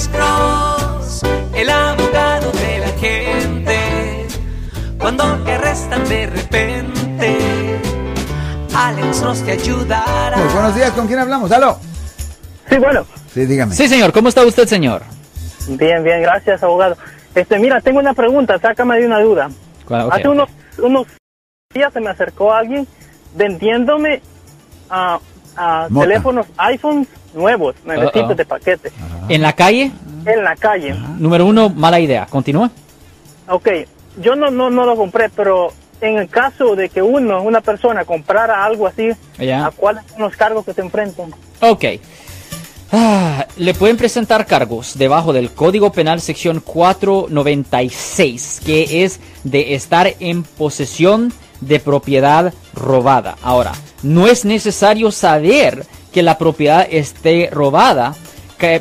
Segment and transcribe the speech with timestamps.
[0.00, 1.22] Alex Cross,
[1.54, 4.26] el abogado de la gente.
[4.98, 7.38] Cuando te arrestan de repente,
[8.74, 10.36] Alex Cross te ayudará.
[10.36, 11.52] Pues, buenos días, ¿con quién hablamos?
[11.52, 11.78] ¿Aló?
[12.70, 13.04] Sí, bueno.
[13.34, 13.74] Sí, dígame.
[13.74, 14.10] Sí, señor.
[14.12, 15.02] ¿Cómo está usted, señor?
[15.68, 16.96] Bien, bien, gracias, abogado.
[17.34, 19.50] Este, mira, tengo una pregunta, sácame de una duda.
[20.10, 20.48] Hace unos,
[20.78, 21.08] unos
[21.74, 22.88] días se me acercó alguien
[23.34, 24.22] vendiéndome
[24.88, 25.20] ah,
[25.56, 28.34] ah, teléfonos iPhones nuevos, nuevecitos Uh-oh.
[28.34, 28.92] de paquete,
[29.28, 29.90] En la calle,
[30.26, 30.94] en la calle.
[31.18, 32.26] número uno, mala idea.
[32.26, 32.70] Continúa.
[33.48, 33.68] Ok,
[34.20, 38.04] yo no, no, no lo compré, pero en el caso de que uno, una persona,
[38.04, 39.10] comprara algo así.
[39.52, 41.32] ¿a cuáles son los cargos que se enfrentan?
[41.60, 41.84] Ok.
[42.92, 50.12] Ah, le pueden presentar cargos debajo del Código Penal sección 496, que es de estar
[50.18, 53.36] en posesión de propiedad robada.
[53.42, 53.72] Ahora,
[54.02, 58.14] no es necesario saber que la propiedad esté robada